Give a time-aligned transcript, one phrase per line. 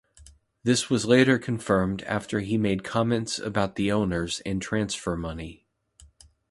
[0.63, 5.67] This was later confirmed after he made comments about the owners and transfer money.